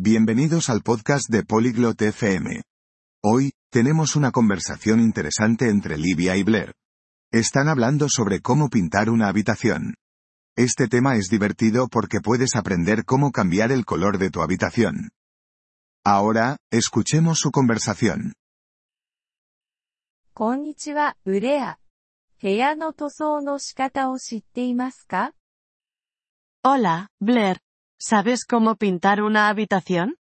[0.00, 2.62] Bienvenidos al podcast de Polyglot FM.
[3.20, 6.72] Hoy, tenemos una conversación interesante entre Livia y Blair.
[7.32, 9.96] Están hablando sobre cómo pintar una habitación.
[10.56, 15.10] Este tema es divertido porque puedes aprender cómo cambiar el color de tu habitación.
[16.04, 18.34] Ahora, escuchemos su conversación.
[26.62, 27.58] Hola, Blair.
[27.99, 30.15] ¿Sabes cómo pintar una habitación?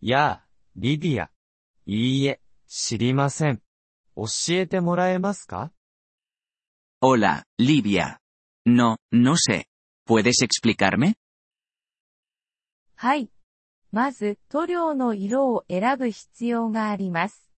[0.00, 1.30] やあ、リディア。
[1.86, 3.62] いいえ、知りません。
[4.16, 5.72] 教えてもらえますか
[7.00, 8.18] Hola, Livia.
[8.66, 9.66] No, no sé.
[10.06, 11.14] ¿Puedes explicarme?
[12.96, 13.30] はい。
[13.92, 17.50] まず、塗料の色を選ぶ必要があります。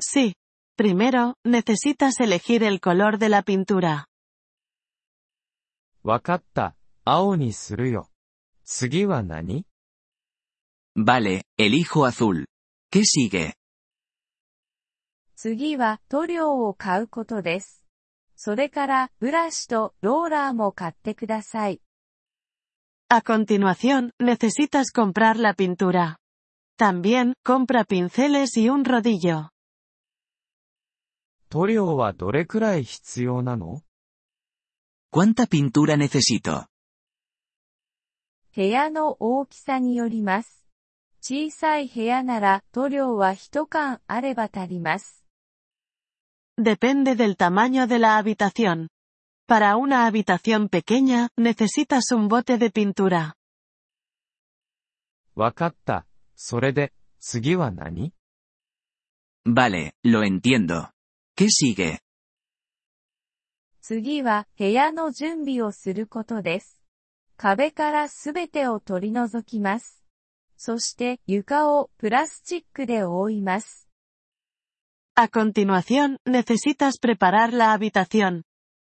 [0.00, 0.34] Sí.
[0.76, 4.06] Primero, necesitas elegir el color de la pintura.
[6.02, 6.74] わかった。
[7.06, 8.08] 青にするよ。
[8.64, 9.66] 次は何
[10.96, 12.46] Vale, elijo azul.
[12.90, 13.54] ¿Qué sigue?
[15.34, 17.84] 次は塗料を買うことです。
[18.36, 21.80] それから、ブラシとローラーも買ってください。
[23.08, 26.18] A continuación, necesitas comprar la pintura.
[26.78, 29.50] También, compra pinceles y un rodillo.
[31.50, 33.82] 塗料はどれくらい必要なの
[35.12, 36.66] ¿Cuánta pintura necesito?
[38.56, 40.66] 部屋の大きさによります。
[41.20, 45.24] 小さい部屋なら塗料は一缶あれば足ります。
[46.58, 48.88] Depende del tamaño de la habitación.
[49.46, 53.36] Para una habitación pequeña, necesitas un bote de pintura.
[55.34, 56.06] わかった。
[56.36, 58.12] それで、次は何
[59.46, 60.90] Vale, lo entiendo.
[61.36, 62.00] ¿Qué sigue?
[63.80, 66.75] 次は部屋の準備をすることです。
[67.37, 70.03] 壁からすべてを取り除きます。
[70.57, 73.87] そして床をプラスチックで覆います。
[75.15, 78.43] A continuación, necesitas preparar la habitación.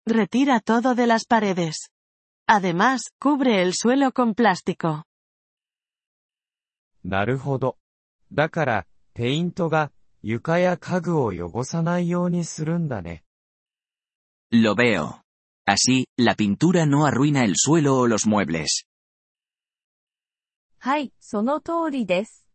[0.07, 1.91] Retira todo de las paredes.
[2.47, 5.05] Además, cubre el suelo con plástico.
[7.05, 7.77] なるほど。
[8.33, 13.23] だから、ペイントが、床や家具を汚さないようにするんだね。
[14.53, 15.21] Lo veo.
[15.70, 18.86] Así, la pintura no arruina el suelo o los muebles.
[20.80, 22.46] はい、その通りです。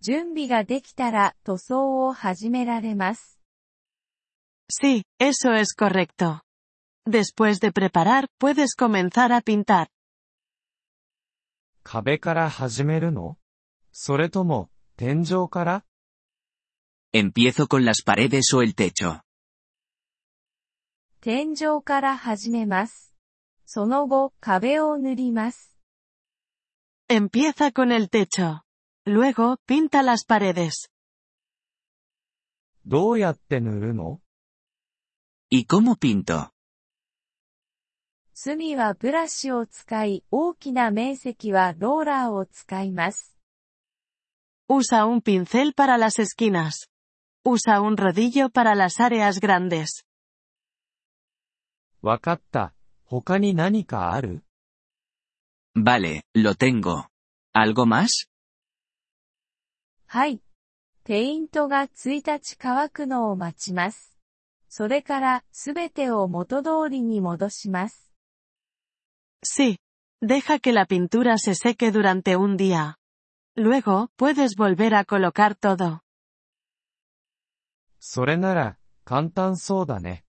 [0.00, 3.40] 準備ができたら塗装を始められます。
[4.70, 6.42] Sí, eso es correcto.
[7.08, 9.88] Después de preparar, puedes comenzar a pintar.
[11.82, 13.36] 壁から始めるの
[13.90, 15.84] それとも、天井から
[17.12, 19.20] ¿Empiezo con las paredes o el techo?
[21.27, 23.13] 天井から始めます。
[23.65, 25.75] その後、壁を塗ります。
[27.09, 28.61] Empieza con el techo.
[29.05, 30.89] Luego, pinta las paredes.
[32.85, 34.21] どうやって塗るの
[35.49, 36.51] ¿Y cómo pinto?
[38.33, 43.35] 隅はブラシを使い、大きな面積はローラーを使います。
[44.69, 46.87] Usa un pincel para las esquinas.
[47.43, 50.06] Usa un rodillo para las áreas grandes.
[52.01, 52.73] わかった。
[53.05, 54.43] 他に何かある
[55.75, 57.05] Vale, lo tengo.
[57.53, 58.27] ¿Algo más?
[60.07, 60.41] はい。
[61.03, 64.17] ペイントが1日乾くのを待ちます。
[64.69, 68.11] それから、すべてを元通りに戻します。
[69.45, 69.77] Sí.
[70.21, 72.95] Deja que la pintura se seque durante un día.
[73.55, 75.99] Luego, puedes volver a colocar todo.
[77.99, 80.23] それなら、簡単そうだね。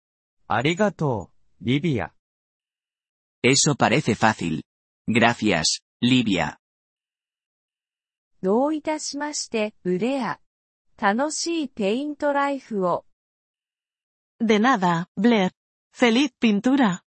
[0.47, 2.13] ありがとう、リビア。
[3.43, 4.63] Eso parece fácil.
[5.09, 6.57] Gracias, Livia.
[8.41, 10.39] どういたしまして、ブレア。
[10.97, 13.05] 楽しいペイントライフを。
[14.41, 15.51] De nada, Blair.
[15.93, 17.01] Feliz pintura.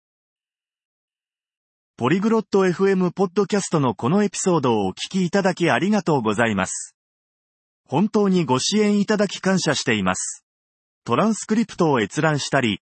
[1.95, 6.95] ポリグロット FM ポッドキャストのこのエピソードをお聞きいただきありがとうございます。
[7.85, 10.43] 本当にご支援いただき感謝しています。
[11.05, 12.81] トランスクリプトを閲覧したり、